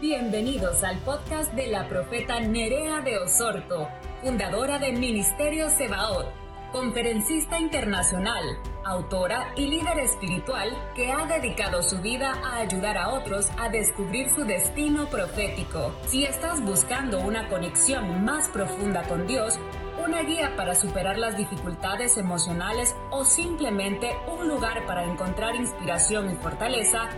Bienvenidos 0.00 0.82
al 0.82 0.96
podcast 1.00 1.52
de 1.52 1.66
la 1.66 1.86
profeta 1.86 2.40
Nerea 2.40 3.02
de 3.02 3.18
Osorto, 3.18 3.86
fundadora 4.22 4.78
de 4.78 4.92
Ministerio 4.92 5.68
Sebaot, 5.68 6.26
conferencista 6.72 7.60
internacional, 7.60 8.42
autora 8.82 9.52
y 9.56 9.66
líder 9.66 9.98
espiritual 9.98 10.70
que 10.94 11.12
ha 11.12 11.26
dedicado 11.26 11.82
su 11.82 12.00
vida 12.00 12.32
a 12.42 12.60
ayudar 12.60 12.96
a 12.96 13.10
otros 13.10 13.50
a 13.58 13.68
descubrir 13.68 14.30
su 14.34 14.46
destino 14.46 15.04
profético. 15.10 15.92
Si 16.06 16.24
estás 16.24 16.64
buscando 16.64 17.20
una 17.20 17.50
conexión 17.50 18.24
más 18.24 18.48
profunda 18.48 19.02
con 19.02 19.26
Dios, 19.26 19.58
una 20.02 20.22
guía 20.22 20.56
para 20.56 20.74
superar 20.74 21.18
las 21.18 21.36
dificultades 21.36 22.16
emocionales 22.16 22.96
o 23.10 23.26
simplemente 23.26 24.16
un 24.34 24.48
lugar 24.48 24.86
para 24.86 25.04
encontrar 25.04 25.56
inspiración 25.56 26.30
y 26.30 26.34
fortaleza, 26.36 27.10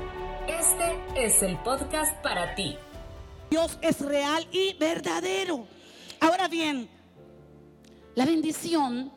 este 0.48 1.24
es 1.24 1.42
el 1.42 1.58
podcast 1.58 2.14
para 2.22 2.54
ti. 2.54 2.76
Dios 3.50 3.78
es 3.82 4.00
real 4.00 4.46
y 4.50 4.74
verdadero. 4.74 5.66
Ahora 6.20 6.48
bien, 6.48 6.88
la 8.14 8.24
bendición 8.24 9.12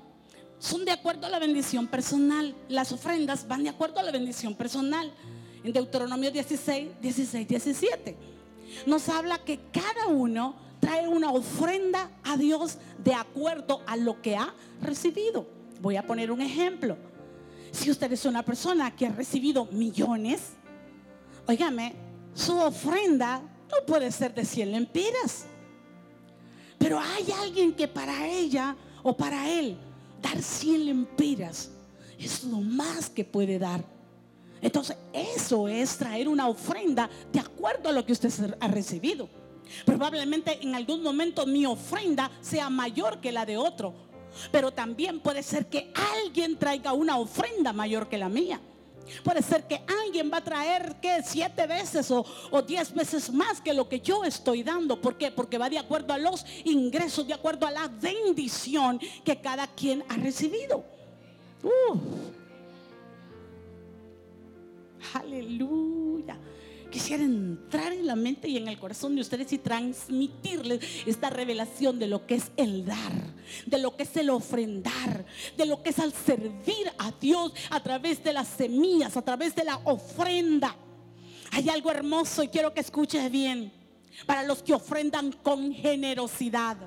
son 0.59 0.85
de 0.85 0.91
acuerdo 0.91 1.27
a 1.27 1.29
la 1.29 1.39
bendición 1.39 1.87
personal. 1.87 2.55
Las 2.69 2.91
ofrendas 2.91 3.47
van 3.47 3.63
de 3.63 3.69
acuerdo 3.69 3.99
a 3.99 4.03
la 4.03 4.11
bendición 4.11 4.55
personal. 4.55 5.11
En 5.63 5.73
Deuteronomio 5.73 6.31
16, 6.31 7.01
16, 7.01 7.47
17 7.47 8.35
nos 8.85 9.09
habla 9.09 9.37
que 9.39 9.59
cada 9.71 10.07
uno 10.07 10.55
trae 10.79 11.07
una 11.07 11.31
ofrenda 11.31 12.11
a 12.23 12.37
Dios 12.37 12.77
de 13.03 13.13
acuerdo 13.13 13.81
a 13.87 13.95
lo 13.95 14.21
que 14.21 14.35
ha 14.35 14.53
recibido. 14.81 15.47
Voy 15.81 15.95
a 15.95 16.05
poner 16.05 16.31
un 16.31 16.41
ejemplo. 16.41 16.97
Si 17.71 17.89
usted 17.91 18.11
es 18.11 18.25
una 18.25 18.43
persona 18.43 18.95
que 18.95 19.07
ha 19.07 19.11
recibido 19.11 19.65
millones, 19.71 20.53
Óigame, 21.47 21.93
su 22.33 22.57
ofrenda 22.57 23.39
no 23.39 23.85
puede 23.85 24.11
ser 24.11 24.33
de 24.33 24.45
100 24.45 24.71
lempiras. 24.71 25.45
Pero 26.77 26.99
hay 26.99 27.31
alguien 27.31 27.73
que 27.73 27.87
para 27.87 28.27
ella 28.27 28.75
o 29.03 29.15
para 29.15 29.49
él 29.49 29.77
dar 30.21 30.41
100 30.41 30.85
lempiras 30.85 31.71
es 32.19 32.43
lo 32.43 32.57
más 32.57 33.09
que 33.09 33.23
puede 33.23 33.59
dar. 33.59 33.83
Entonces, 34.61 34.97
eso 35.13 35.67
es 35.67 35.97
traer 35.97 36.27
una 36.27 36.47
ofrenda 36.47 37.09
de 37.31 37.39
acuerdo 37.39 37.89
a 37.89 37.91
lo 37.91 38.05
que 38.05 38.13
usted 38.13 38.55
ha 38.59 38.67
recibido. 38.67 39.29
Probablemente 39.85 40.59
en 40.61 40.75
algún 40.75 41.03
momento 41.03 41.45
mi 41.45 41.65
ofrenda 41.65 42.31
sea 42.41 42.69
mayor 42.69 43.19
que 43.19 43.31
la 43.31 43.45
de 43.45 43.57
otro. 43.57 43.93
Pero 44.51 44.71
también 44.71 45.19
puede 45.19 45.43
ser 45.43 45.67
que 45.67 45.93
alguien 46.15 46.57
traiga 46.57 46.93
una 46.93 47.17
ofrenda 47.17 47.73
mayor 47.73 48.09
que 48.09 48.17
la 48.17 48.29
mía. 48.29 48.59
Puede 49.23 49.41
ser 49.41 49.67
que 49.67 49.81
alguien 50.03 50.31
va 50.31 50.37
a 50.37 50.43
traer 50.43 50.95
que 51.01 51.21
siete 51.23 51.67
veces 51.67 52.09
o, 52.11 52.25
diez 52.61 52.93
veces 52.93 53.31
más 53.31 53.61
que 53.61 53.73
lo 53.73 53.87
que 53.87 53.99
yo 53.99 54.23
estoy 54.23 54.63
dando. 54.63 54.99
¿Por 54.99 55.17
qué? 55.17 55.31
Porque 55.31 55.57
va 55.57 55.69
de 55.69 55.79
acuerdo 55.79 56.13
a 56.13 56.17
los 56.17 56.45
ingresos, 56.63 57.27
de 57.27 57.33
acuerdo 57.33 57.67
a 57.67 57.71
la 57.71 57.87
bendición 57.87 58.99
que 59.23 59.39
cada 59.39 59.67
quien 59.67 60.03
ha 60.09 60.15
recibido. 60.15 60.83
Uh. 61.63 61.97
Aleluya. 65.13 66.37
Quisiera 66.95 67.25
entrar 67.25 67.91
en 67.91 68.07
la 68.07 68.15
mente 68.15 68.47
y 68.47 68.55
en 68.55 68.69
el 68.69 68.79
corazón 68.79 69.15
de 69.15 69.21
ustedes 69.21 69.51
y 69.51 69.57
transmitirles 69.57 70.79
esta 71.05 71.29
revelación 71.29 71.99
de 71.99 72.07
lo 72.07 72.25
que 72.25 72.35
es 72.35 72.53
el 72.55 72.85
dar, 72.85 73.11
de 73.65 73.79
lo 73.79 73.97
que 73.97 74.03
es 74.03 74.15
el 74.15 74.29
ofrendar, 74.29 75.25
de 75.57 75.65
lo 75.65 75.83
que 75.83 75.89
es 75.89 75.99
al 75.99 76.13
servir 76.13 76.89
a 76.97 77.11
Dios 77.19 77.51
a 77.69 77.83
través 77.83 78.23
de 78.23 78.31
las 78.31 78.47
semillas, 78.47 79.17
a 79.17 79.21
través 79.21 79.53
de 79.53 79.65
la 79.65 79.75
ofrenda. 79.83 80.73
Hay 81.51 81.67
algo 81.67 81.91
hermoso 81.91 82.43
y 82.43 82.47
quiero 82.47 82.73
que 82.73 82.79
escuches 82.79 83.29
bien. 83.29 83.73
Para 84.25 84.43
los 84.43 84.63
que 84.63 84.73
ofrendan 84.73 85.33
con 85.33 85.73
generosidad. 85.73 86.77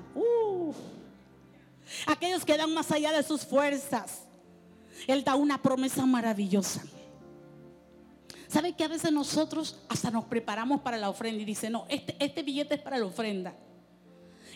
aquellos 2.07 2.43
que 2.43 2.57
dan 2.57 2.73
más 2.73 2.91
allá 2.91 3.11
de 3.11 3.21
sus 3.21 3.45
fuerzas. 3.45 4.23
Él 5.05 5.23
da 5.23 5.35
una 5.35 5.61
promesa 5.61 6.03
maravillosa. 6.07 6.81
¿Sabe 8.49 8.73
que 8.73 8.83
a 8.83 8.87
veces 8.87 9.11
nosotros 9.11 9.77
hasta 9.89 10.09
nos 10.09 10.25
preparamos 10.25 10.81
para 10.81 10.97
la 10.97 11.07
ofrenda 11.07 11.39
y 11.39 11.45
dice, 11.45 11.69
no, 11.69 11.85
este, 11.87 12.15
este 12.19 12.41
billete 12.41 12.75
es 12.75 12.81
para 12.81 12.97
la 12.97 13.05
ofrenda? 13.05 13.53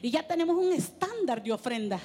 Y 0.01 0.09
ya 0.09 0.27
tenemos 0.27 0.57
un 0.57 0.73
estándar 0.73 1.43
de 1.43 1.53
ofrenda. 1.53 1.99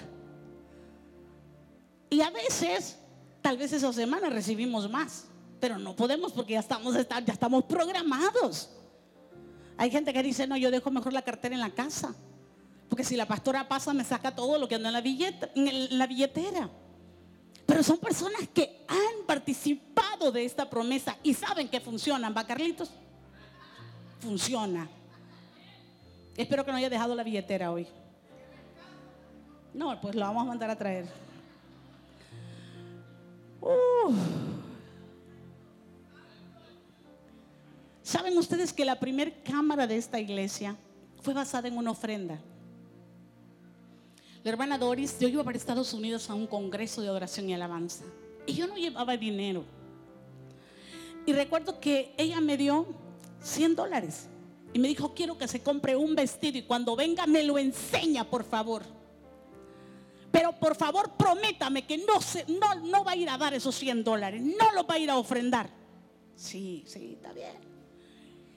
Y 2.11 2.21
a 2.21 2.29
veces, 2.29 2.99
tal 3.41 3.57
vez 3.57 3.73
esa 3.73 3.91
semana 3.91 4.29
recibimos 4.29 4.91
más, 4.91 5.29
pero 5.61 5.79
no 5.79 5.97
podemos 5.97 6.31
porque 6.33 6.53
ya 6.53 6.61
estamos, 6.61 6.95
ya 6.95 7.33
estamos 7.33 7.65
programados. 7.65 8.69
Hay 9.79 9.91
gente 9.91 10.13
que 10.13 10.23
dice, 10.23 10.47
no, 10.47 10.59
yo 10.59 10.71
dejo 10.71 10.91
mejor 10.91 11.15
la 11.15 11.23
cartera 11.23 11.55
en 11.55 11.63
la 11.63 11.71
casa. 11.71 12.15
Porque 12.91 13.03
si 13.03 13.17
la 13.17 13.25
pastora 13.25 13.67
pasa, 13.67 13.95
me 13.95 14.05
saca 14.05 14.35
todo 14.35 14.59
lo 14.59 14.69
que 14.69 14.75
anda 14.75 14.91
en 14.91 14.93
la, 14.93 15.49
en 15.55 15.99
la 15.99 16.07
billetera. 16.07 16.69
Pero 17.69 17.83
son 17.83 17.99
personas 17.99 18.49
que 18.49 18.87
han 18.89 19.27
participado 19.27 20.33
de 20.33 20.43
esta 20.43 20.71
promesa 20.71 21.19
y 21.23 21.35
saben 21.35 21.69
que 21.69 21.79
funcionan, 21.79 22.35
¿va 22.35 22.47
Carlitos? 22.47 22.91
Funciona. 24.21 24.89
Espero 26.35 26.65
que 26.65 26.71
no 26.71 26.79
haya 26.79 26.89
dejado 26.89 27.15
la 27.15 27.23
billetera 27.23 27.71
hoy. 27.71 27.87
No, 29.75 30.01
pues 30.01 30.15
lo 30.15 30.23
vamos 30.23 30.45
a 30.45 30.47
mandar 30.47 30.71
a 30.71 30.79
traer. 30.79 31.07
¿Saben 38.03 38.39
ustedes 38.39 38.73
que 38.73 38.87
la 38.87 38.99
primera 38.99 39.31
cámara 39.45 39.87
de 39.87 39.99
esta 39.99 40.19
iglesia 40.19 40.75
fue 41.21 41.35
basada 41.35 41.69
en 41.69 41.77
una 41.77 41.91
ofrenda? 41.91 42.39
La 44.49 44.53
hermana 44.53 44.79
Doris, 44.79 45.19
yo 45.21 45.29
iba 45.29 45.45
para 45.45 45.59
Estados 45.59 45.93
Unidos 45.93 46.31
a 46.31 46.35
un 46.35 46.47
congreso 46.47 47.03
de 47.03 47.11
oración 47.11 47.51
y 47.51 47.53
alabanza. 47.53 48.07
Y 48.47 48.55
yo 48.55 48.67
no 48.67 48.77
llevaba 48.77 49.15
dinero. 49.15 49.63
Y 51.27 51.35
recuerdo 51.35 51.79
que 51.79 52.15
ella 52.17 52.41
me 52.41 52.57
dio 52.57 52.87
100 53.43 53.77
dólares. 53.77 54.27
Y 54.73 54.79
me 54.79 54.89
dijo, 54.89 55.13
quiero 55.13 55.37
que 55.37 55.47
se 55.47 55.63
compre 55.63 55.97
un 55.97 56.15
vestido 56.15 56.57
y 56.57 56.63
cuando 56.63 56.97
venga 56.97 57.27
me 57.27 57.43
lo 57.43 57.59
enseña, 57.59 58.25
por 58.25 58.43
favor. 58.43 58.85
Pero 60.33 60.59
por 60.59 60.75
favor 60.77 61.13
prométame 61.19 61.87
que 61.87 61.99
no, 61.99 62.19
se, 62.23 62.47
no, 62.47 62.75
no 62.77 63.05
va 63.05 63.11
a 63.11 63.17
ir 63.17 63.29
a 63.29 63.37
dar 63.37 63.53
esos 63.53 63.75
100 63.75 64.03
dólares, 64.03 64.41
no 64.41 64.73
lo 64.73 64.87
va 64.87 64.95
a 64.95 64.99
ir 64.99 65.11
a 65.11 65.19
ofrendar. 65.19 65.69
Sí, 66.37 66.85
sí, 66.87 67.17
está 67.17 67.35
bien. 67.35 67.53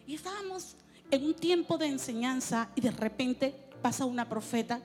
Y 0.07 0.15
estábamos 0.15 0.77
en 1.11 1.25
un 1.25 1.33
tiempo 1.33 1.77
de 1.77 1.87
enseñanza 1.87 2.69
y 2.75 2.79
de 2.79 2.91
repente 2.91 3.53
pasa 3.81 4.05
una 4.05 4.29
profeta 4.29 4.81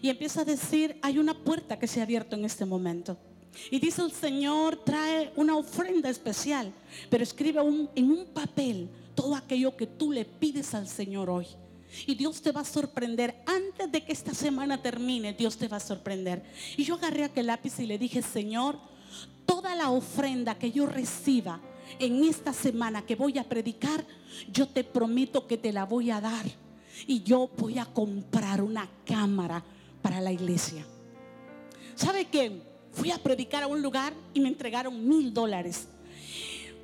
y 0.00 0.08
empieza 0.08 0.42
a 0.42 0.44
decir, 0.44 0.98
hay 1.02 1.18
una 1.18 1.34
puerta 1.34 1.78
que 1.78 1.86
se 1.86 2.00
ha 2.00 2.04
abierto 2.04 2.36
en 2.36 2.44
este 2.44 2.64
momento. 2.64 3.16
Y 3.70 3.80
dice 3.80 4.02
el 4.02 4.12
Señor, 4.12 4.76
trae 4.84 5.32
una 5.36 5.56
ofrenda 5.56 6.08
especial, 6.08 6.72
pero 7.08 7.24
escribe 7.24 7.60
en 7.94 8.10
un 8.10 8.26
papel 8.32 8.88
todo 9.14 9.34
aquello 9.34 9.76
que 9.76 9.86
tú 9.86 10.12
le 10.12 10.24
pides 10.24 10.74
al 10.74 10.88
Señor 10.88 11.28
hoy. 11.28 11.46
Y 12.06 12.14
Dios 12.14 12.40
te 12.40 12.52
va 12.52 12.60
a 12.60 12.64
sorprender. 12.64 13.42
Antes 13.46 13.90
de 13.90 14.04
que 14.04 14.12
esta 14.12 14.32
semana 14.32 14.80
termine, 14.80 15.32
Dios 15.32 15.56
te 15.56 15.66
va 15.66 15.78
a 15.78 15.80
sorprender. 15.80 16.44
Y 16.76 16.84
yo 16.84 16.94
agarré 16.94 17.24
aquel 17.24 17.46
lápiz 17.46 17.78
y 17.80 17.86
le 17.86 17.98
dije, 17.98 18.22
Señor, 18.22 18.78
toda 19.44 19.74
la 19.74 19.90
ofrenda 19.90 20.56
que 20.56 20.70
yo 20.70 20.86
reciba 20.86 21.60
en 21.98 22.22
esta 22.24 22.52
semana 22.52 23.02
que 23.02 23.16
voy 23.16 23.38
a 23.38 23.48
predicar, 23.48 24.06
yo 24.52 24.68
te 24.68 24.84
prometo 24.84 25.48
que 25.48 25.58
te 25.58 25.72
la 25.72 25.84
voy 25.84 26.10
a 26.10 26.20
dar. 26.20 26.46
Y 27.06 27.22
yo 27.22 27.50
voy 27.56 27.78
a 27.78 27.86
comprar 27.86 28.62
una 28.62 28.88
cámara 29.04 29.64
para 30.02 30.20
la 30.20 30.32
iglesia. 30.32 30.84
¿Sabe 31.94 32.26
qué? 32.26 32.62
Fui 32.92 33.10
a 33.10 33.18
predicar 33.18 33.62
a 33.62 33.66
un 33.66 33.82
lugar 33.82 34.12
y 34.34 34.40
me 34.40 34.48
entregaron 34.48 35.06
mil 35.08 35.32
dólares. 35.32 35.86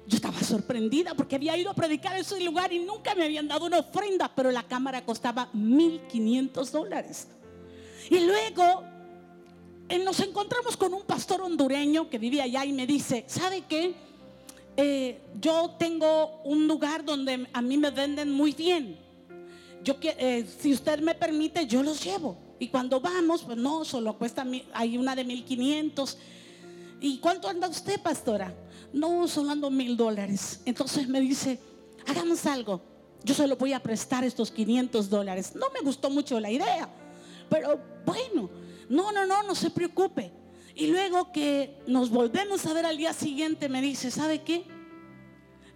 Yo 0.06 0.16
estaba 0.16 0.40
sorprendida 0.40 1.14
porque 1.14 1.34
había 1.34 1.56
ido 1.56 1.70
a 1.70 1.74
predicar 1.74 2.14
a 2.14 2.18
ese 2.18 2.40
lugar 2.40 2.72
y 2.72 2.78
nunca 2.78 3.14
me 3.14 3.24
habían 3.24 3.48
dado 3.48 3.66
una 3.66 3.78
ofrenda, 3.80 4.30
pero 4.34 4.50
la 4.52 4.62
cámara 4.62 5.04
costaba 5.04 5.48
mil 5.52 6.00
quinientos 6.02 6.70
dólares. 6.70 7.26
Y 8.08 8.20
luego 8.20 8.84
eh, 9.88 9.98
nos 9.98 10.20
encontramos 10.20 10.76
con 10.76 10.94
un 10.94 11.02
pastor 11.02 11.40
hondureño 11.40 12.08
que 12.08 12.18
vivía 12.18 12.44
allá 12.44 12.64
y 12.64 12.72
me 12.72 12.86
dice, 12.86 13.24
¿sabe 13.26 13.64
qué? 13.68 13.94
Eh, 14.76 15.18
yo 15.40 15.74
tengo 15.78 16.42
un 16.44 16.68
lugar 16.68 17.04
donde 17.04 17.48
a 17.52 17.62
mí 17.62 17.76
me 17.76 17.90
venden 17.90 18.30
muy 18.30 18.52
bien. 18.52 18.98
Yo, 19.82 19.96
eh, 20.02 20.46
si 20.60 20.72
usted 20.72 21.00
me 21.00 21.14
permite, 21.14 21.66
yo 21.66 21.82
los 21.82 22.04
llevo. 22.04 22.45
Y 22.58 22.68
cuando 22.68 23.00
vamos, 23.00 23.42
pues 23.42 23.58
no, 23.58 23.84
solo 23.84 24.16
cuesta, 24.16 24.46
hay 24.72 24.96
una 24.96 25.14
de 25.14 25.24
1500. 25.24 26.18
¿Y 27.00 27.18
cuánto 27.18 27.48
anda 27.48 27.68
usted, 27.68 28.00
pastora? 28.00 28.54
No, 28.92 29.28
solo 29.28 29.50
ando 29.50 29.70
mil 29.70 29.96
dólares. 29.96 30.60
Entonces 30.64 31.08
me 31.08 31.20
dice, 31.20 31.58
hagamos 32.06 32.46
algo. 32.46 32.80
Yo 33.24 33.34
se 33.34 33.46
lo 33.46 33.56
voy 33.56 33.72
a 33.72 33.82
prestar 33.82 34.24
estos 34.24 34.50
500 34.50 35.10
dólares. 35.10 35.52
No 35.54 35.66
me 35.70 35.80
gustó 35.80 36.08
mucho 36.08 36.40
la 36.40 36.50
idea, 36.50 36.88
pero 37.50 37.80
bueno, 38.06 38.48
no, 38.88 39.12
no, 39.12 39.26
no, 39.26 39.42
no 39.42 39.54
se 39.54 39.70
preocupe. 39.70 40.32
Y 40.74 40.88
luego 40.88 41.32
que 41.32 41.78
nos 41.86 42.10
volvemos 42.10 42.64
a 42.66 42.72
ver 42.72 42.86
al 42.86 42.96
día 42.96 43.12
siguiente, 43.12 43.68
me 43.68 43.80
dice, 43.82 44.10
¿sabe 44.10 44.42
qué? 44.42 44.64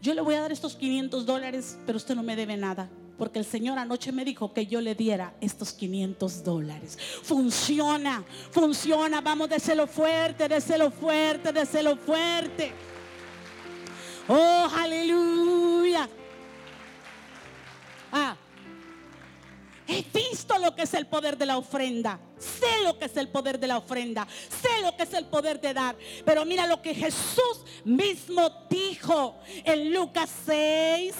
Yo 0.00 0.14
le 0.14 0.20
voy 0.20 0.34
a 0.34 0.40
dar 0.40 0.52
estos 0.52 0.76
500 0.76 1.26
dólares, 1.26 1.78
pero 1.84 1.96
usted 1.96 2.14
no 2.14 2.22
me 2.22 2.36
debe 2.36 2.56
nada 2.56 2.90
porque 3.20 3.38
el 3.38 3.44
Señor 3.44 3.78
anoche 3.78 4.12
me 4.12 4.24
dijo 4.24 4.54
que 4.54 4.66
yo 4.66 4.80
le 4.80 4.94
diera 4.94 5.34
estos 5.42 5.74
500 5.74 6.42
dólares. 6.42 6.96
Funciona, 7.22 8.24
funciona. 8.50 9.20
Vamos, 9.20 9.50
déselo 9.50 9.86
fuerte, 9.86 10.48
déselo 10.48 10.90
fuerte, 10.90 11.52
déselo 11.52 11.98
fuerte. 11.98 12.72
Oh, 14.26 14.70
aleluya. 14.74 16.08
Ah, 18.10 18.34
he 19.86 20.02
visto 20.14 20.56
lo 20.58 20.74
que 20.74 20.84
es 20.84 20.94
el 20.94 21.06
poder 21.06 21.36
de 21.36 21.44
la 21.44 21.58
ofrenda. 21.58 22.18
Sé 22.38 22.82
lo 22.84 22.98
que 22.98 23.04
es 23.04 23.16
el 23.18 23.28
poder 23.28 23.60
de 23.60 23.66
la 23.66 23.76
ofrenda. 23.76 24.26
Sé 24.62 24.80
lo 24.80 24.96
que 24.96 25.02
es 25.02 25.12
el 25.12 25.26
poder 25.26 25.60
de 25.60 25.74
dar. 25.74 25.94
Pero 26.24 26.46
mira 26.46 26.66
lo 26.66 26.80
que 26.80 26.94
Jesús 26.94 27.66
mismo 27.84 28.50
dijo 28.70 29.36
en 29.66 29.92
Lucas 29.92 30.30
6, 30.46 31.14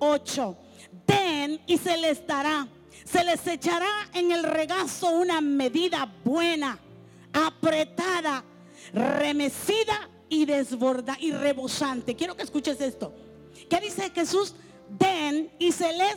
38. 0.00 0.56
Den 1.06 1.60
y 1.66 1.76
se 1.78 1.96
les 1.96 2.26
dará. 2.26 2.66
Se 3.04 3.22
les 3.24 3.46
echará 3.46 4.08
en 4.12 4.32
el 4.32 4.42
regazo 4.42 5.10
una 5.10 5.40
medida 5.40 6.12
buena, 6.24 6.78
apretada, 7.32 8.44
remecida 8.92 10.08
y 10.28 10.44
desborda 10.44 11.16
y 11.20 11.32
rebosante. 11.32 12.14
Quiero 12.14 12.36
que 12.36 12.42
escuches 12.42 12.80
esto. 12.80 13.12
¿Qué 13.68 13.80
dice 13.80 14.10
Jesús? 14.10 14.54
Den 14.88 15.50
y 15.58 15.72
se 15.72 15.92
les 15.92 16.16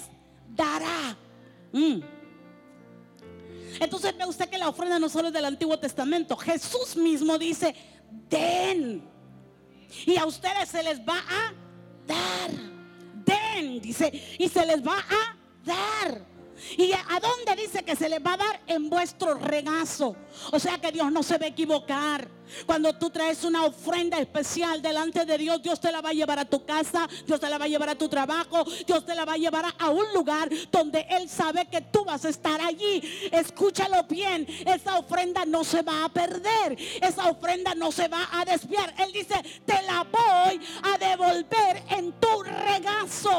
dará. 0.56 1.18
Mm. 1.72 2.02
Entonces 3.80 4.16
ve 4.16 4.26
usted 4.26 4.50
que 4.50 4.58
la 4.58 4.70
ofrenda 4.70 5.00
no 5.00 5.10
solo 5.10 5.30
es 5.30 5.34
del 5.34 5.46
Antiguo 5.46 5.80
Testamento. 5.80 6.38
Jesús 6.38 6.96
mismo 6.96 7.38
dice, 7.38 7.76
den. 8.30 9.04
Y 10.06 10.18
a 10.18 10.26
ustedes 10.26 10.70
se 10.70 10.84
les 10.84 11.00
va 11.00 11.18
a 11.18 11.54
dar. 12.06 12.73
Dice, 13.62 14.36
y 14.40 14.50
se 14.50 14.66
les 14.66 14.86
va 14.86 14.98
a 14.98 15.38
dar. 15.64 16.34
¿Y 16.78 16.92
a 16.94 17.20
dónde 17.22 17.62
dice 17.62 17.84
que 17.84 17.96
se 17.96 18.10
les 18.10 18.20
va 18.20 18.34
a 18.34 18.38
dar? 18.38 18.62
En 18.68 18.90
vuestro 18.90 19.36
regazo. 19.36 20.16
O 20.52 20.60
sea 20.60 20.78
que 20.78 20.92
Dios 20.92 21.12
no 21.12 21.24
se 21.24 21.38
va 21.38 21.46
a 21.46 21.50
equivocar. 21.50 22.30
Cuando 22.66 22.94
tú 22.94 23.10
traes 23.10 23.44
una 23.44 23.66
ofrenda 23.66 24.20
especial 24.20 24.82
delante 24.82 25.26
de 25.26 25.38
Dios, 25.38 25.62
Dios 25.62 25.80
te 25.80 25.92
la 25.92 26.02
va 26.02 26.10
a 26.10 26.14
llevar 26.14 26.40
a 26.40 26.46
tu 26.46 26.66
casa, 26.66 27.08
Dios 27.26 27.40
te 27.40 27.50
la 27.50 27.58
va 27.58 27.66
a 27.66 27.68
llevar 27.68 27.90
a 27.90 27.96
tu 27.96 28.08
trabajo, 28.10 28.64
Dios 28.86 29.06
te 29.06 29.16
la 29.16 29.26
va 29.26 29.34
a 29.34 29.38
llevar 29.38 29.66
a 29.78 29.90
un 29.90 30.14
lugar 30.14 30.50
donde 30.72 31.06
Él 31.10 31.30
sabe 31.30 31.68
que 31.68 31.82
tú 31.82 32.06
vas 32.06 32.26
a 32.26 32.30
estar 32.30 32.62
allí. 32.62 33.02
Escúchalo 33.32 34.04
bien, 34.04 34.46
esa 34.66 35.00
ofrenda 35.00 35.46
no 35.46 35.64
se 35.64 35.82
va 35.82 36.06
a 36.06 36.10
perder, 36.10 36.78
esa 37.02 37.30
ofrenda 37.30 37.74
no 37.76 37.92
se 37.92 38.08
va 38.08 38.28
a 38.32 38.46
desviar. 38.46 38.94
Él 38.98 39.12
dice, 39.12 39.36
te 39.66 39.82
la 39.84 40.04
voy 40.04 40.60
a 40.84 40.98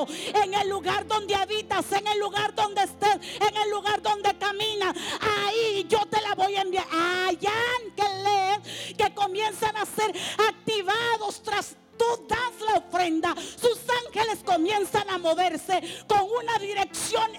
en 0.08 0.54
el 0.54 0.68
lugar 0.68 1.06
donde 1.06 1.34
habitas, 1.34 1.90
en 1.92 2.06
el 2.06 2.18
lugar 2.18 2.54
donde 2.54 2.82
estés, 2.82 3.18
en 3.40 3.56
el 3.56 3.70
lugar 3.70 4.02
donde 4.02 4.36
caminas. 4.38 4.94
Ahí 5.20 5.86
yo 5.88 6.04
te 6.06 6.20
la 6.20 6.34
voy 6.34 6.56
a 6.56 6.62
enviar. 6.62 6.86
Allá 6.92 7.52
que 7.96 8.02
lee 8.02 8.94
que 8.96 9.14
comienzan 9.14 9.76
a 9.76 9.86
ser 9.86 10.14
activados 10.48 11.42
tras 11.42 11.76
tú 11.96 12.26
das 12.28 12.60
la 12.66 12.78
ofrenda, 12.78 13.34
sus 13.36 13.78
ángeles 14.06 14.40
comienzan 14.44 15.08
a 15.10 15.18
moverse 15.18 15.80
con 16.06 16.22
una 16.22 16.58
dirección 16.58 17.30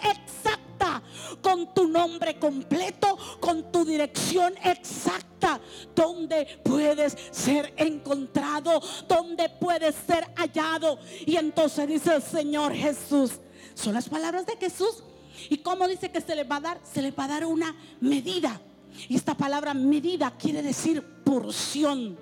con 1.45 1.71
tu 1.75 1.87
nombre 1.87 2.39
completo, 2.39 3.19
con 3.39 3.71
tu 3.71 3.85
dirección 3.85 4.55
exacta, 4.63 5.61
donde 5.95 6.59
puedes 6.63 7.15
ser 7.29 7.71
encontrado, 7.77 8.81
donde 9.07 9.47
puedes 9.49 9.93
ser 9.93 10.25
hallado. 10.37 10.97
Y 11.23 11.35
entonces 11.35 11.87
dice 11.87 12.15
el 12.15 12.23
Señor 12.23 12.73
Jesús, 12.73 13.33
son 13.75 13.93
las 13.93 14.09
palabras 14.09 14.47
de 14.47 14.57
Jesús. 14.57 15.03
¿Y 15.47 15.57
cómo 15.57 15.87
dice 15.87 16.09
que 16.09 16.19
se 16.19 16.35
le 16.35 16.45
va 16.45 16.55
a 16.55 16.61
dar? 16.61 16.81
Se 16.81 17.03
le 17.03 17.11
va 17.11 17.25
a 17.25 17.27
dar 17.27 17.45
una 17.45 17.75
medida. 18.01 18.59
Y 19.07 19.15
esta 19.15 19.35
palabra 19.35 19.75
medida 19.75 20.35
quiere 20.39 20.63
decir 20.63 21.03
porción. 21.23 22.17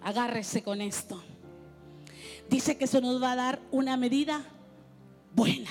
Agárrese 0.00 0.62
con 0.62 0.80
esto. 0.80 1.20
Dice 2.48 2.78
que 2.78 2.86
se 2.86 3.00
nos 3.00 3.20
va 3.20 3.32
a 3.32 3.36
dar 3.36 3.60
una 3.72 3.96
medida 3.96 4.44
buena. 5.34 5.70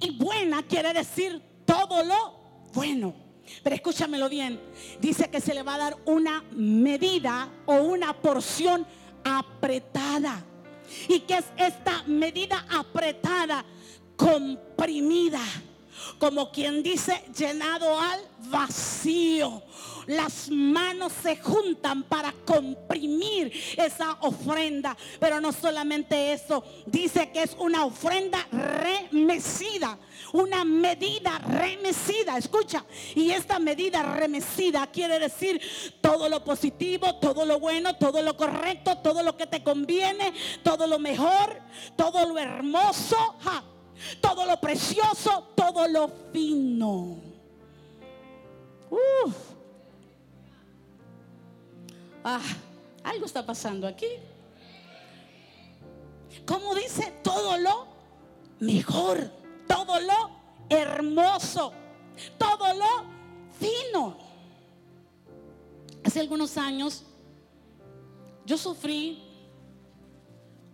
Y 0.00 0.10
buena 0.10 0.62
quiere 0.62 0.92
decir 0.92 1.42
todo 1.64 2.04
lo 2.04 2.34
bueno. 2.72 3.14
Pero 3.62 3.76
escúchamelo 3.76 4.28
bien. 4.28 4.60
Dice 5.00 5.28
que 5.28 5.40
se 5.40 5.54
le 5.54 5.62
va 5.62 5.74
a 5.74 5.78
dar 5.78 5.96
una 6.06 6.42
medida 6.52 7.48
o 7.66 7.74
una 7.76 8.14
porción 8.14 8.86
apretada. 9.22 10.44
¿Y 11.08 11.20
que 11.20 11.38
es 11.38 11.44
esta 11.56 12.02
medida 12.04 12.66
apretada? 12.70 13.64
Comprimida 14.16 15.40
como 16.18 16.50
quien 16.50 16.82
dice, 16.82 17.24
llenado 17.36 17.98
al 17.98 18.20
vacío. 18.50 19.62
Las 20.06 20.50
manos 20.50 21.12
se 21.22 21.36
juntan 21.36 22.02
para 22.02 22.32
comprimir 22.44 23.52
esa 23.76 24.18
ofrenda. 24.20 24.96
Pero 25.18 25.40
no 25.40 25.52
solamente 25.52 26.32
eso, 26.32 26.62
dice 26.86 27.30
que 27.30 27.42
es 27.42 27.56
una 27.58 27.84
ofrenda 27.84 28.46
remecida, 28.52 29.98
una 30.32 30.64
medida 30.64 31.38
remecida. 31.38 32.36
Escucha, 32.36 32.84
y 33.14 33.30
esta 33.30 33.58
medida 33.58 34.02
remecida 34.02 34.86
quiere 34.88 35.18
decir 35.18 35.60
todo 36.00 36.28
lo 36.28 36.44
positivo, 36.44 37.14
todo 37.16 37.44
lo 37.44 37.58
bueno, 37.58 37.96
todo 37.96 38.22
lo 38.22 38.36
correcto, 38.36 38.98
todo 38.98 39.22
lo 39.22 39.36
que 39.36 39.46
te 39.46 39.62
conviene, 39.62 40.32
todo 40.62 40.86
lo 40.86 40.98
mejor, 40.98 41.60
todo 41.96 42.26
lo 42.26 42.38
hermoso 42.38 43.16
todo 44.20 44.44
lo 44.46 44.60
precioso, 44.60 45.48
todo 45.54 45.86
lo 45.88 46.08
fino. 46.32 47.18
Ah, 52.22 52.40
algo 53.02 53.26
está 53.26 53.44
pasando 53.44 53.86
aquí. 53.86 54.06
Como 56.46 56.74
dice, 56.74 57.12
todo 57.22 57.58
lo 57.58 57.86
mejor, 58.60 59.30
todo 59.68 60.00
lo 60.00 60.30
hermoso, 60.68 61.72
todo 62.38 62.74
lo 62.74 63.04
fino. 63.58 64.16
Hace 66.04 66.20
algunos 66.20 66.56
años 66.56 67.04
yo 68.46 68.56
sufrí 68.58 69.22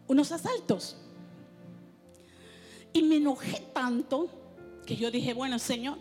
unos 0.06 0.32
asaltos. 0.32 0.96
Y 2.92 3.02
me 3.02 3.16
enojé 3.16 3.60
tanto 3.72 4.28
que 4.86 4.96
yo 4.96 5.10
dije, 5.10 5.34
bueno, 5.34 5.58
Señor, 5.58 5.98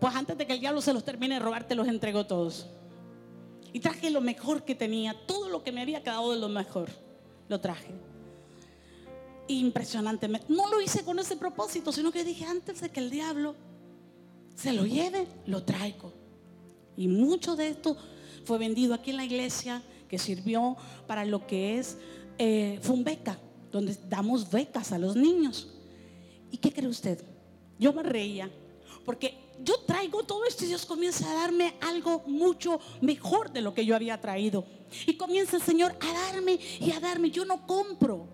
pues 0.00 0.14
antes 0.14 0.36
de 0.36 0.46
que 0.46 0.54
el 0.54 0.60
diablo 0.60 0.80
se 0.80 0.92
los 0.92 1.04
termine 1.04 1.34
de 1.34 1.40
robar, 1.40 1.66
te 1.66 1.74
los 1.74 1.88
entrego 1.88 2.26
todos. 2.26 2.66
Y 3.72 3.80
traje 3.80 4.10
lo 4.10 4.20
mejor 4.20 4.64
que 4.64 4.74
tenía, 4.74 5.14
todo 5.26 5.48
lo 5.48 5.62
que 5.62 5.72
me 5.72 5.82
había 5.82 6.02
quedado 6.02 6.32
de 6.32 6.38
lo 6.38 6.48
mejor, 6.48 6.90
lo 7.48 7.60
traje. 7.60 7.94
Impresionantemente. 9.48 10.46
No 10.48 10.68
lo 10.68 10.80
hice 10.80 11.04
con 11.04 11.18
ese 11.18 11.36
propósito, 11.36 11.92
sino 11.92 12.12
que 12.12 12.24
dije, 12.24 12.44
antes 12.44 12.80
de 12.80 12.90
que 12.90 13.00
el 13.00 13.10
diablo 13.10 13.54
se 14.54 14.72
lo 14.72 14.84
lleve, 14.84 15.26
lo 15.46 15.62
traigo. 15.62 16.12
Y 16.96 17.08
mucho 17.08 17.56
de 17.56 17.68
esto 17.68 17.96
fue 18.44 18.58
vendido 18.58 18.94
aquí 18.94 19.10
en 19.10 19.16
la 19.16 19.24
iglesia, 19.24 19.82
que 20.08 20.18
sirvió 20.18 20.76
para 21.06 21.24
lo 21.24 21.46
que 21.46 21.78
es 21.78 21.96
eh, 22.38 22.78
Fumbeca 22.82 23.38
donde 23.70 23.96
damos 24.08 24.50
becas 24.50 24.92
a 24.92 24.98
los 24.98 25.16
niños. 25.16 25.68
¿Y 26.50 26.56
qué 26.56 26.72
cree 26.72 26.88
usted? 26.88 27.22
Yo 27.78 27.92
me 27.92 28.02
reía, 28.02 28.50
porque 29.04 29.50
yo 29.62 29.78
traigo 29.80 30.22
todo 30.24 30.44
esto 30.44 30.64
y 30.64 30.68
Dios 30.68 30.86
comienza 30.86 31.30
a 31.30 31.34
darme 31.34 31.74
algo 31.80 32.22
mucho 32.26 32.80
mejor 33.00 33.52
de 33.52 33.60
lo 33.60 33.74
que 33.74 33.84
yo 33.84 33.94
había 33.94 34.20
traído. 34.20 34.64
Y 35.06 35.14
comienza 35.14 35.56
el 35.56 35.62
Señor 35.62 35.96
a 36.00 36.32
darme 36.32 36.58
y 36.80 36.90
a 36.92 37.00
darme. 37.00 37.30
Yo 37.30 37.44
no 37.44 37.66
compro, 37.66 38.26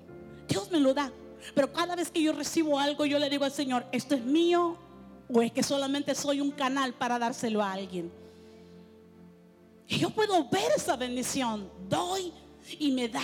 Dios 0.49 0.71
me 0.71 0.81
lo 0.81 0.95
da. 0.95 1.13
Pero 1.55 1.73
cada 1.73 1.95
vez 1.95 2.11
que 2.11 2.23
yo 2.23 2.33
recibo 2.33 2.79
algo, 2.79 3.05
yo 3.07 3.19
le 3.19 3.31
digo 3.31 3.45
al 3.45 3.53
Señor, 3.53 3.87
¿esto 3.93 4.15
es 4.15 4.25
mío 4.25 4.77
o 5.33 5.43
es 5.43 5.53
que 5.53 5.63
solamente 5.63 6.15
soy 6.15 6.41
un 6.41 6.51
canal 6.51 6.95
para 6.95 7.19
dárselo 7.19 7.63
a 7.63 7.73
alguien? 7.73 8.11
Y 9.89 9.99
yo 9.99 10.11
puedo 10.11 10.49
ver 10.49 10.73
esa 10.77 10.97
bendición. 10.97 11.71
Doy 11.89 12.33
y 12.79 12.91
me 12.91 13.09
da 13.09 13.23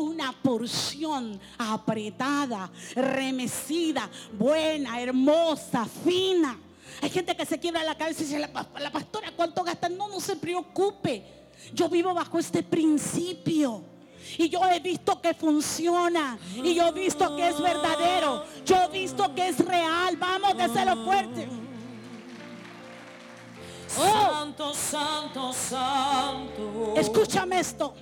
una 0.00 0.32
porción 0.32 1.40
apretada, 1.58 2.70
remecida, 2.94 4.08
buena, 4.32 5.00
hermosa, 5.00 5.86
fina. 6.04 6.58
Hay 7.02 7.10
gente 7.10 7.36
que 7.36 7.46
se 7.46 7.58
quiebra 7.58 7.84
la 7.84 7.96
cabeza 7.96 8.22
y 8.22 8.24
dice, 8.26 8.38
la, 8.38 8.52
pastora, 8.52 9.32
¿cuánto 9.34 9.62
gasta? 9.62 9.88
No, 9.88 10.08
no 10.08 10.20
se 10.20 10.36
preocupe. 10.36 11.24
Yo 11.72 11.88
vivo 11.88 12.12
bajo 12.14 12.38
este 12.38 12.62
principio. 12.62 13.84
Y 14.38 14.48
yo 14.48 14.60
he 14.66 14.80
visto 14.80 15.20
que 15.20 15.34
funciona. 15.34 16.38
Y 16.56 16.74
yo 16.74 16.88
he 16.88 16.92
visto 16.92 17.36
que 17.36 17.48
es 17.48 17.60
verdadero. 17.60 18.44
Yo 18.64 18.76
he 18.76 18.88
visto 18.88 19.34
que 19.34 19.48
es 19.48 19.58
real. 19.64 20.16
Vamos, 20.16 20.54
lo 20.54 21.04
fuerte. 21.04 21.48
Santo, 23.88 24.72
santo, 24.72 25.52
santo. 25.52 26.94
Escúchame 26.96 27.58
esto. 27.58 27.94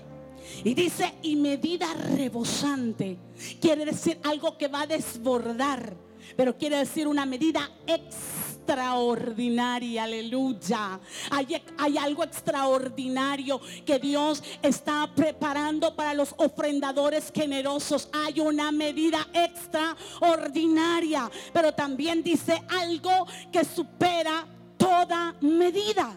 Y 0.64 0.74
dice, 0.74 1.14
y 1.22 1.36
medida 1.36 1.94
rebosante. 1.94 3.16
Quiere 3.60 3.84
decir 3.84 4.18
algo 4.24 4.58
que 4.58 4.66
va 4.68 4.82
a 4.82 4.86
desbordar. 4.86 5.96
Pero 6.36 6.56
quiere 6.56 6.76
decir 6.78 7.08
una 7.08 7.26
medida 7.26 7.70
extraordinaria. 7.86 10.04
Aleluya. 10.04 11.00
Hay, 11.30 11.60
hay, 11.78 11.98
algo 11.98 12.22
extraordinario 12.24 13.60
que 13.86 13.98
Dios 13.98 14.42
está 14.62 15.10
preparando 15.14 15.96
para 15.96 16.12
los 16.14 16.34
ofrendadores 16.36 17.32
generosos. 17.34 18.08
Hay 18.12 18.40
una 18.40 18.70
medida 18.72 19.26
extraordinaria. 19.32 21.30
Pero 21.52 21.72
también 21.72 22.22
dice 22.22 22.62
algo 22.68 23.26
que 23.50 23.64
supera 23.64 24.46
toda 24.76 25.34
medida. 25.40 26.14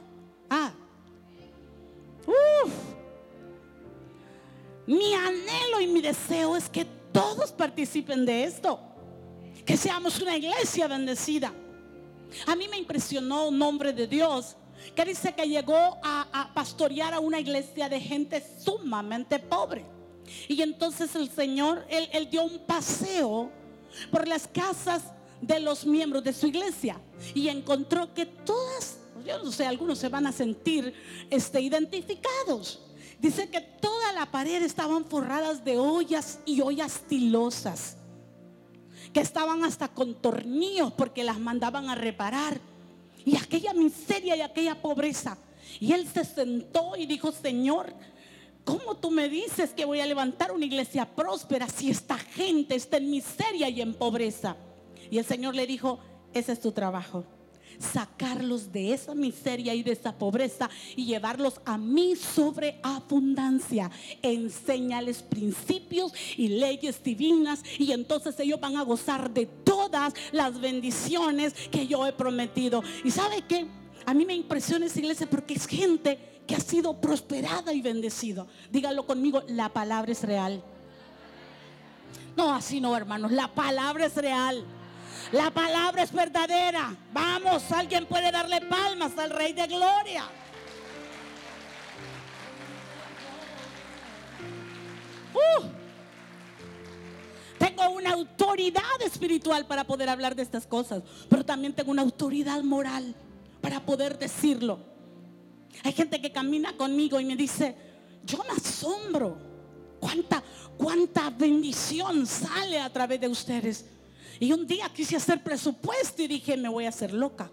Ah. 0.49 0.73
Uf. 2.27 3.00
Mi 4.87 5.13
anhelo 5.13 5.79
y 5.81 5.87
mi 5.87 6.01
deseo 6.01 6.55
es 6.55 6.69
que 6.69 6.85
todos 7.11 7.51
participen 7.51 8.25
de 8.25 8.43
esto. 8.43 8.79
Que 9.65 9.77
seamos 9.77 10.19
una 10.19 10.35
iglesia 10.35 10.87
bendecida. 10.87 11.53
A 12.47 12.55
mí 12.55 12.67
me 12.67 12.77
impresionó 12.77 13.47
un 13.47 13.61
hombre 13.61 13.93
de 13.93 14.07
Dios 14.07 14.55
que 14.95 15.05
dice 15.05 15.33
que 15.33 15.47
llegó 15.47 15.99
a, 16.03 16.51
pastorear 16.53 17.13
a 17.13 17.19
una 17.19 17.39
iglesia 17.39 17.87
de 17.87 17.99
gente 17.99 18.43
sumamente 18.59 19.39
pobre. 19.39 19.85
Y 20.47 20.61
entonces 20.61 21.13
el 21.15 21.29
Señor, 21.29 21.85
él, 21.89 22.29
dio 22.29 22.43
un 22.43 22.59
paseo 22.59 23.51
por 24.09 24.27
las 24.27 24.47
casas 24.47 25.03
de 25.41 25.59
los 25.59 25.85
miembros 25.85 26.23
de 26.23 26.33
su 26.33 26.47
iglesia 26.47 26.99
y 27.33 27.47
encontró 27.47 28.13
que 28.13 28.25
todas, 28.25 28.99
yo 29.25 29.43
no 29.43 29.51
sé, 29.51 29.65
algunos 29.65 29.97
se 29.97 30.09
van 30.09 30.27
a 30.27 30.31
sentir 30.31 30.93
este, 31.29 31.61
identificados. 31.61 32.81
Dice 33.19 33.49
que 33.49 33.61
la 34.21 34.27
pared 34.27 34.61
estaban 34.61 35.03
forradas 35.03 35.65
de 35.65 35.79
ollas 35.79 36.41
y 36.45 36.61
ollas 36.61 37.01
tilosas, 37.07 37.97
que 39.11 39.19
estaban 39.19 39.63
hasta 39.63 39.87
con 39.87 40.13
tornillos 40.13 40.93
porque 40.93 41.23
las 41.23 41.39
mandaban 41.39 41.89
a 41.89 41.95
reparar. 41.95 42.61
Y 43.25 43.35
aquella 43.35 43.73
miseria 43.73 44.35
y 44.35 44.41
aquella 44.41 44.79
pobreza. 44.79 45.39
Y 45.79 45.93
él 45.93 46.07
se 46.07 46.23
sentó 46.23 46.95
y 46.95 47.07
dijo, 47.07 47.31
Señor, 47.31 47.95
¿cómo 48.63 48.95
tú 48.95 49.09
me 49.09 49.27
dices 49.27 49.73
que 49.73 49.85
voy 49.85 50.01
a 50.01 50.05
levantar 50.05 50.51
una 50.51 50.65
iglesia 50.65 51.07
próspera 51.15 51.67
si 51.67 51.89
esta 51.89 52.19
gente 52.19 52.75
está 52.75 52.97
en 52.97 53.09
miseria 53.09 53.69
y 53.69 53.81
en 53.81 53.95
pobreza? 53.95 54.55
Y 55.09 55.17
el 55.17 55.25
Señor 55.25 55.55
le 55.55 55.65
dijo, 55.65 55.97
ese 56.31 56.51
es 56.51 56.61
tu 56.61 56.71
trabajo 56.71 57.25
sacarlos 57.81 58.71
de 58.71 58.93
esa 58.93 59.15
miseria 59.15 59.73
y 59.73 59.83
de 59.83 59.91
esa 59.91 60.17
pobreza 60.17 60.69
y 60.95 61.05
llevarlos 61.05 61.59
a 61.65 61.77
mi 61.77 62.15
sobreabundancia. 62.15 63.91
Enséñales 64.21 65.23
principios 65.23 66.13
y 66.37 66.49
leyes 66.49 67.03
divinas 67.03 67.63
y 67.77 67.91
entonces 67.91 68.39
ellos 68.39 68.59
van 68.59 68.77
a 68.77 68.83
gozar 68.83 69.31
de 69.31 69.45
todas 69.45 70.13
las 70.31 70.59
bendiciones 70.59 71.53
que 71.71 71.87
yo 71.87 72.05
he 72.05 72.13
prometido. 72.13 72.83
¿Y 73.03 73.11
sabe 73.11 73.43
qué? 73.47 73.67
A 74.05 74.13
mí 74.13 74.25
me 74.25 74.35
impresiona 74.35 74.85
esa 74.85 74.99
iglesia 74.99 75.29
porque 75.29 75.53
es 75.53 75.67
gente 75.67 76.17
que 76.47 76.55
ha 76.55 76.59
sido 76.59 76.99
prosperada 76.99 77.73
y 77.73 77.81
bendecido. 77.81 78.47
Dígalo 78.71 79.05
conmigo, 79.05 79.43
la 79.47 79.69
palabra 79.69 80.11
es 80.11 80.23
real. 80.23 80.63
No, 82.35 82.53
así 82.53 82.79
no, 82.79 82.95
hermanos, 82.95 83.31
la 83.31 83.53
palabra 83.53 84.05
es 84.05 84.15
real. 84.15 84.65
La 85.31 85.49
palabra 85.49 86.03
es 86.03 86.11
verdadera. 86.11 86.95
Vamos, 87.13 87.71
alguien 87.71 88.05
puede 88.05 88.31
darle 88.31 88.61
palmas 88.61 89.17
al 89.17 89.29
Rey 89.29 89.53
de 89.53 89.65
Gloria. 89.67 90.25
Uh, 95.33 95.63
tengo 97.57 97.89
una 97.91 98.11
autoridad 98.11 99.01
espiritual 99.05 99.65
para 99.65 99.85
poder 99.85 100.09
hablar 100.09 100.35
de 100.35 100.43
estas 100.43 100.67
cosas, 100.67 101.01
pero 101.29 101.45
también 101.45 101.73
tengo 101.73 101.91
una 101.91 102.01
autoridad 102.01 102.61
moral 102.63 103.15
para 103.61 103.79
poder 103.79 104.19
decirlo. 104.19 104.79
Hay 105.83 105.93
gente 105.93 106.19
que 106.19 106.33
camina 106.33 106.75
conmigo 106.75 107.19
y 107.21 107.25
me 107.25 107.37
dice, 107.37 107.75
yo 108.25 108.43
me 108.43 108.49
asombro. 108.49 109.49
¿Cuánta, 110.01 110.43
cuánta 110.77 111.29
bendición 111.29 112.25
sale 112.25 112.79
a 112.79 112.91
través 112.91 113.21
de 113.21 113.27
ustedes? 113.29 113.85
Y 114.41 114.51
un 114.53 114.65
día 114.65 114.89
quise 114.89 115.17
hacer 115.17 115.43
presupuesto 115.43 116.23
y 116.23 116.27
dije, 116.27 116.57
me 116.57 116.67
voy 116.67 116.85
a 116.85 116.89
hacer 116.89 117.13
loca. 117.13 117.51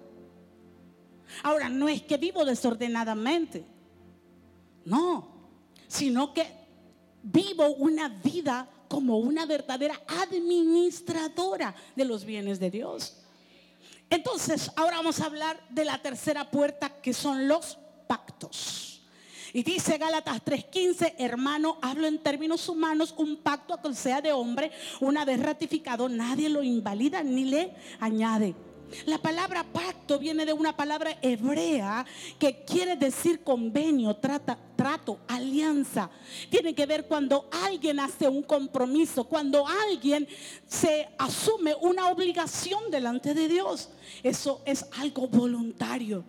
Ahora, 1.43 1.69
no 1.69 1.87
es 1.87 2.01
que 2.01 2.17
vivo 2.17 2.47
desordenadamente, 2.47 3.67
no, 4.87 5.51
sino 5.87 6.33
que 6.33 6.47
vivo 7.23 7.69
una 7.75 8.09
vida 8.09 8.67
como 8.89 9.19
una 9.19 9.45
verdadera 9.45 10.01
administradora 10.07 11.75
de 11.95 12.07
los 12.07 12.25
bienes 12.25 12.59
de 12.59 12.71
Dios. 12.71 13.19
Entonces, 14.09 14.71
ahora 14.75 14.97
vamos 14.97 15.21
a 15.21 15.27
hablar 15.27 15.63
de 15.69 15.85
la 15.85 16.01
tercera 16.01 16.51
puerta 16.51 17.03
que 17.03 17.13
son 17.13 17.49
los 17.49 17.77
pactos. 18.07 18.88
Y 19.53 19.63
dice 19.63 19.99
Gálatas 19.99 20.43
3:15, 20.45 21.15
hermano, 21.19 21.79
hablo 21.81 22.07
en 22.07 22.19
términos 22.19 22.69
humanos, 22.69 23.15
un 23.17 23.37
pacto 23.37 23.77
que 23.81 23.95
sea 23.95 24.21
de 24.21 24.33
hombre, 24.33 24.71
una 25.01 25.25
vez 25.25 25.41
ratificado, 25.41 26.09
nadie 26.09 26.49
lo 26.49 26.63
invalida 26.63 27.23
ni 27.23 27.45
le 27.45 27.73
añade. 28.01 28.55
La 29.07 29.19
palabra 29.19 29.65
pacto 29.65 30.19
viene 30.19 30.47
de 30.47 30.53
una 30.53 30.77
palabra 30.77 31.19
hebrea 31.21 32.07
que 32.39 32.65
quiere 32.65 32.97
decir 32.97 33.43
convenio, 33.43 34.17
trata, 34.17 34.59
trato, 34.77 35.19
alianza. 35.29 36.11
Tiene 36.51 36.75
que 36.75 36.87
ver 36.87 37.07
cuando 37.07 37.49
alguien 37.51 38.01
hace 38.01 38.29
un 38.29 38.43
compromiso, 38.43 39.25
cuando 39.25 39.67
alguien 39.67 40.27
se 40.67 41.09
asume 41.19 41.75
una 41.83 42.09
obligación 42.09 42.91
delante 42.91 43.35
de 43.35 43.49
Dios. 43.49 43.91
Eso 44.23 44.63
es 44.65 44.87
algo 44.99 45.29
voluntario. 45.29 46.25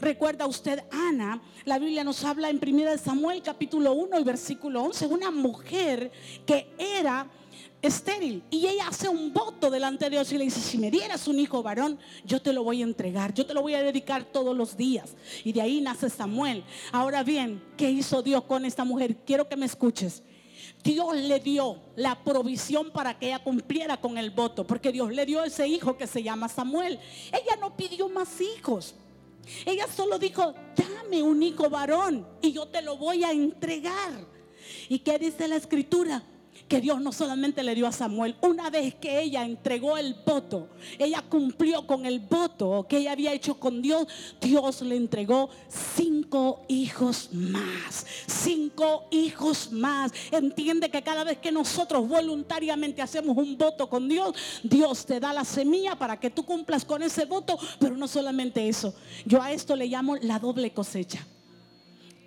Recuerda 0.00 0.46
usted, 0.46 0.82
Ana, 0.90 1.42
la 1.64 1.78
Biblia 1.78 2.04
nos 2.04 2.24
habla 2.24 2.48
en 2.50 2.60
1 2.62 2.98
Samuel 2.98 3.42
capítulo 3.42 3.92
1 3.92 4.18
y 4.18 4.24
versículo 4.24 4.82
11, 4.84 5.06
una 5.06 5.30
mujer 5.30 6.10
que 6.46 6.68
era 6.78 7.30
estéril 7.82 8.42
y 8.50 8.66
ella 8.66 8.88
hace 8.88 9.08
un 9.08 9.32
voto 9.32 9.70
delante 9.70 10.06
de 10.06 10.10
Dios 10.12 10.32
y 10.32 10.38
le 10.38 10.44
dice, 10.44 10.60
si 10.60 10.78
me 10.78 10.90
dieras 10.90 11.26
un 11.28 11.38
hijo 11.38 11.62
varón, 11.62 11.98
yo 12.24 12.40
te 12.40 12.52
lo 12.52 12.64
voy 12.64 12.82
a 12.82 12.84
entregar, 12.84 13.32
yo 13.34 13.46
te 13.46 13.54
lo 13.54 13.62
voy 13.62 13.74
a 13.74 13.82
dedicar 13.82 14.24
todos 14.24 14.56
los 14.56 14.76
días. 14.76 15.16
Y 15.44 15.52
de 15.52 15.62
ahí 15.62 15.80
nace 15.80 16.10
Samuel. 16.10 16.64
Ahora 16.92 17.22
bien, 17.22 17.62
¿qué 17.76 17.90
hizo 17.90 18.22
Dios 18.22 18.44
con 18.44 18.64
esta 18.64 18.84
mujer? 18.84 19.16
Quiero 19.24 19.48
que 19.48 19.56
me 19.56 19.66
escuches. 19.66 20.22
Dios 20.82 21.14
le 21.14 21.40
dio 21.40 21.78
la 21.96 22.22
provisión 22.22 22.90
para 22.90 23.18
que 23.18 23.26
ella 23.26 23.42
cumpliera 23.42 23.98
con 23.98 24.16
el 24.16 24.30
voto, 24.30 24.66
porque 24.66 24.92
Dios 24.92 25.12
le 25.12 25.26
dio 25.26 25.42
ese 25.44 25.66
hijo 25.66 25.96
que 25.96 26.06
se 26.06 26.22
llama 26.22 26.48
Samuel. 26.48 26.98
Ella 27.32 27.56
no 27.60 27.76
pidió 27.76 28.08
más 28.08 28.40
hijos. 28.40 28.94
Ella 29.66 29.86
solo 29.86 30.18
dijo, 30.18 30.54
dame 30.76 31.22
un 31.22 31.42
hijo 31.42 31.68
varón 31.68 32.26
y 32.42 32.52
yo 32.52 32.66
te 32.68 32.82
lo 32.82 32.96
voy 32.96 33.24
a 33.24 33.32
entregar. 33.32 34.12
¿Y 34.88 35.00
qué 35.00 35.18
dice 35.18 35.48
la 35.48 35.56
escritura? 35.56 36.22
Que 36.70 36.80
Dios 36.80 37.00
no 37.00 37.10
solamente 37.10 37.64
le 37.64 37.74
dio 37.74 37.88
a 37.88 37.92
Samuel, 37.92 38.36
una 38.42 38.70
vez 38.70 38.94
que 38.94 39.20
ella 39.20 39.44
entregó 39.44 39.98
el 39.98 40.14
voto, 40.24 40.68
ella 41.00 41.20
cumplió 41.28 41.84
con 41.84 42.06
el 42.06 42.20
voto 42.20 42.86
que 42.88 42.98
ella 42.98 43.10
había 43.10 43.32
hecho 43.32 43.58
con 43.58 43.82
Dios, 43.82 44.06
Dios 44.40 44.80
le 44.82 44.94
entregó 44.94 45.50
cinco 45.68 46.62
hijos 46.68 47.30
más, 47.32 48.06
cinco 48.28 49.08
hijos 49.10 49.72
más. 49.72 50.12
Entiende 50.30 50.88
que 50.90 51.02
cada 51.02 51.24
vez 51.24 51.38
que 51.38 51.50
nosotros 51.50 52.08
voluntariamente 52.08 53.02
hacemos 53.02 53.36
un 53.36 53.58
voto 53.58 53.90
con 53.90 54.08
Dios, 54.08 54.32
Dios 54.62 55.04
te 55.04 55.18
da 55.18 55.32
la 55.32 55.44
semilla 55.44 55.96
para 55.96 56.20
que 56.20 56.30
tú 56.30 56.44
cumplas 56.44 56.84
con 56.84 57.02
ese 57.02 57.24
voto, 57.24 57.58
pero 57.80 57.96
no 57.96 58.06
solamente 58.06 58.68
eso, 58.68 58.94
yo 59.26 59.42
a 59.42 59.50
esto 59.50 59.74
le 59.74 59.88
llamo 59.88 60.14
la 60.18 60.38
doble 60.38 60.72
cosecha. 60.72 61.26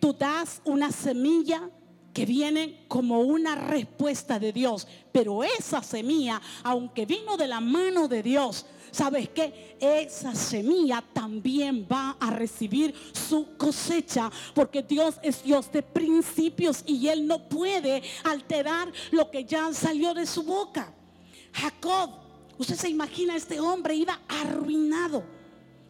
Tú 0.01 0.12
das 0.12 0.62
una 0.65 0.91
semilla 0.91 1.69
que 2.13 2.25
viene 2.25 2.86
como 2.88 3.22
una 3.22 3.55
respuesta 3.55 4.39
de 4.39 4.53
Dios. 4.53 4.88
Pero 5.12 5.43
esa 5.43 5.82
semilla, 5.82 6.41
aunque 6.63 7.05
vino 7.05 7.36
de 7.36 7.48
la 7.48 7.60
mano 7.60 8.08
de 8.08 8.22
Dios, 8.22 8.65
¿sabes 8.91 9.29
qué? 9.29 9.75
Esa 9.79 10.36
semilla 10.36 11.03
también 11.13 11.88
va 11.91 12.15
a 12.20 12.29
recibir 12.29 12.93
su 13.12 13.58
cosecha, 13.58 14.32
porque 14.53 14.84
Dios 14.84 15.15
es 15.24 15.43
Dios 15.43 15.72
de 15.72 15.82
principios 15.82 16.84
y 16.86 17.08
Él 17.08 17.25
no 17.25 17.50
puede 17.50 18.03
alterar 18.24 18.91
lo 19.12 19.32
que 19.32 19.43
ya 19.43 19.74
salió 19.74 20.13
de 20.13 20.27
su 20.27 20.43
boca. 20.43 20.93
Jacob, 21.51 22.12
usted 22.58 22.75
se 22.75 22.89
imagina, 22.89 23.36
este 23.36 23.60
hombre 23.60 23.96
iba 23.96 24.22
arruinado, 24.27 25.24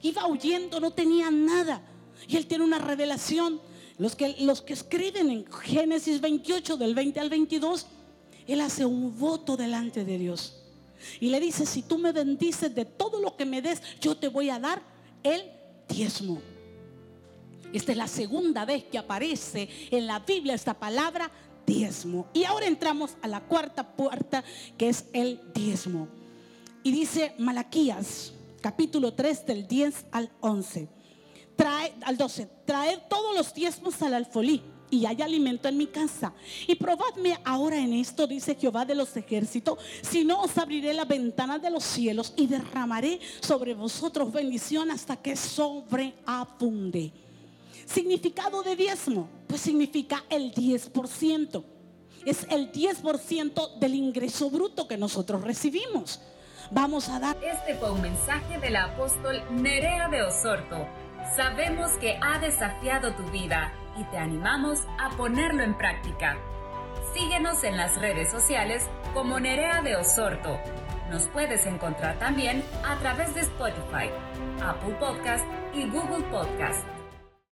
iba 0.02 0.26
huyendo, 0.28 0.80
no 0.80 0.92
tenía 0.92 1.30
nada. 1.30 1.82
Y 2.28 2.38
él 2.38 2.48
tiene 2.48 2.64
una 2.64 2.78
revelación 2.78 3.60
los 3.98 4.16
que, 4.16 4.36
los 4.40 4.62
que 4.62 4.74
escriben 4.74 5.30
en 5.30 5.46
Génesis 5.52 6.20
28 6.22 6.78
del 6.78 6.96
20 6.96 7.20
al 7.20 7.30
22, 7.30 7.86
él 8.48 8.62
hace 8.62 8.86
un 8.86 9.18
voto 9.18 9.56
delante 9.56 10.04
de 10.04 10.18
Dios. 10.18 10.60
Y 11.20 11.30
le 11.30 11.40
dice, 11.40 11.66
si 11.66 11.82
tú 11.82 11.98
me 11.98 12.12
bendices 12.12 12.74
de 12.74 12.86
todo 12.86 13.20
lo 13.20 13.36
que 13.36 13.46
me 13.46 13.62
des, 13.62 13.82
yo 14.00 14.16
te 14.16 14.28
voy 14.28 14.50
a 14.50 14.60
dar 14.60 14.82
el 15.22 15.44
diezmo. 15.88 16.42
Esta 17.74 17.92
es 17.92 17.98
la 17.98 18.08
segunda 18.08 18.66
vez 18.66 18.84
que 18.86 18.98
aparece 18.98 19.68
en 19.92 20.08
la 20.08 20.20
Biblia 20.20 20.54
esta 20.54 20.74
palabra 20.74 21.32
diezmo. 21.66 22.28
Y 22.34 22.44
ahora 22.44 22.68
entramos 22.68 23.16
a 23.22 23.28
la 23.28 23.42
cuarta 23.42 23.96
puerta, 23.96 24.44
que 24.78 24.90
es 24.90 25.06
el 25.14 25.40
diezmo. 25.54 26.08
Y 26.84 26.92
dice 26.92 27.34
Malaquías, 27.38 28.34
capítulo 28.62 29.14
3, 29.14 29.46
del 29.46 29.68
10 29.68 30.06
al 30.12 30.32
11. 30.42 30.88
Trae, 31.56 31.94
al 32.04 32.18
12, 32.18 32.48
traed 32.66 33.00
todos 33.10 33.36
los 33.36 33.54
diezmos 33.54 34.02
al 34.02 34.14
alfolí 34.14 34.62
y 34.94 35.08
hay 35.08 35.22
alimento 35.22 35.68
en 35.68 35.78
mi 35.78 35.88
casa. 35.88 36.34
Y 36.68 36.76
probadme 36.76 37.40
ahora 37.44 37.78
en 37.78 37.94
esto, 37.94 38.28
dice 38.28 38.56
Jehová 38.56 38.86
de 38.86 38.94
los 38.94 39.18
ejércitos, 39.18 39.80
si 40.04 40.24
no 40.24 40.42
os 40.42 40.56
abriré 40.58 40.94
la 40.94 41.06
ventana 41.06 41.58
de 41.58 41.72
los 41.72 41.84
cielos 41.84 42.34
y 42.38 42.46
derramaré 42.46 43.20
sobre 43.42 43.74
vosotros 43.74 44.32
bendición 44.32 44.92
hasta 44.92 45.16
que 45.16 45.36
sobreabunde. 45.36 47.12
Significado 47.86 48.62
de 48.62 48.76
diezmo, 48.76 49.28
pues 49.48 49.62
significa 49.62 50.24
el 50.30 50.54
10%. 50.54 51.64
Es 52.26 52.46
el 52.50 52.72
10% 52.72 53.80
del 53.80 53.96
ingreso 53.96 54.50
bruto 54.50 54.88
que 54.88 54.96
nosotros 54.96 55.42
recibimos. 55.42 56.22
Vamos 56.72 57.10
a 57.10 57.20
dar... 57.20 57.38
Este 57.44 57.76
fue 57.76 57.92
un 57.92 58.02
mensaje 58.02 58.60
del 58.60 58.76
apóstol 58.76 59.44
Nerea 59.52 60.08
de 60.08 60.22
Osorto. 60.24 60.88
Sabemos 61.36 61.92
que 61.94 62.20
ha 62.22 62.38
desafiado 62.40 63.14
tu 63.14 63.24
vida 63.32 63.74
y 63.98 64.04
te 64.06 64.18
animamos 64.18 64.84
a 65.00 65.10
ponerlo 65.18 65.64
en 65.64 65.76
práctica. 65.76 66.38
Síguenos 67.14 67.64
en 67.64 67.78
las 67.78 68.00
redes 68.00 68.30
sociales 68.30 68.88
como 69.14 69.40
Nerea 69.40 69.82
de 69.82 69.96
Osorto. 69.96 70.60
Nos 71.10 71.28
puedes 71.28 71.66
encontrar 71.66 72.18
también 72.20 72.64
a 72.86 72.98
través 72.98 73.34
de 73.36 73.42
Spotify, 73.42 74.10
Apple 74.64 74.96
Podcast 75.00 75.46
y 75.74 75.90
Google 75.90 76.24
Podcast. 76.32 76.84